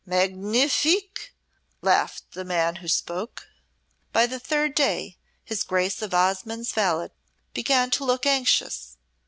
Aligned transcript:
Magnifique!" 0.03 1.31
laughed 1.83 2.31
the 2.31 2.43
man 2.43 2.77
who 2.77 2.87
spoke. 2.87 3.45
By 4.11 4.25
the 4.25 4.39
third 4.39 4.73
day, 4.73 5.19
his 5.45 5.61
Grace 5.61 6.01
of 6.01 6.11
Osmonde's 6.11 6.71
valet 6.71 7.09
began 7.53 7.91
to 7.91 8.05
look 8.05 8.25
anxious. 8.25 8.97